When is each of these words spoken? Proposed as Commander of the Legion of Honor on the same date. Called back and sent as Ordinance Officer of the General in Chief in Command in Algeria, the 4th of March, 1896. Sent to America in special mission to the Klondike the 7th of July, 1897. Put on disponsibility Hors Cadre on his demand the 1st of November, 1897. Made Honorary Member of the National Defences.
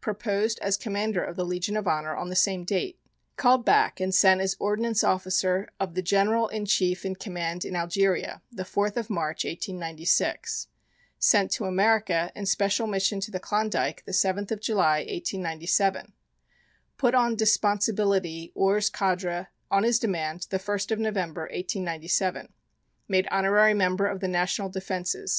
Proposed 0.00 0.58
as 0.60 0.78
Commander 0.78 1.22
of 1.22 1.36
the 1.36 1.44
Legion 1.44 1.76
of 1.76 1.86
Honor 1.86 2.16
on 2.16 2.30
the 2.30 2.34
same 2.34 2.64
date. 2.64 2.98
Called 3.36 3.62
back 3.62 4.00
and 4.00 4.14
sent 4.14 4.40
as 4.40 4.56
Ordinance 4.58 5.04
Officer 5.04 5.68
of 5.78 5.92
the 5.94 6.00
General 6.00 6.48
in 6.48 6.64
Chief 6.64 7.04
in 7.04 7.14
Command 7.14 7.62
in 7.62 7.76
Algeria, 7.76 8.40
the 8.50 8.62
4th 8.62 8.96
of 8.96 9.10
March, 9.10 9.44
1896. 9.44 10.68
Sent 11.18 11.50
to 11.50 11.66
America 11.66 12.32
in 12.34 12.46
special 12.46 12.86
mission 12.86 13.20
to 13.20 13.30
the 13.30 13.38
Klondike 13.38 14.02
the 14.06 14.12
7th 14.12 14.50
of 14.50 14.62
July, 14.62 15.00
1897. 15.00 16.14
Put 16.96 17.14
on 17.14 17.36
disponsibility 17.36 18.52
Hors 18.56 18.88
Cadre 18.88 19.48
on 19.70 19.82
his 19.82 19.98
demand 19.98 20.46
the 20.48 20.56
1st 20.58 20.92
of 20.92 20.98
November, 21.00 21.42
1897. 21.52 22.50
Made 23.08 23.28
Honorary 23.30 23.74
Member 23.74 24.06
of 24.06 24.20
the 24.20 24.28
National 24.28 24.70
Defences. 24.70 25.34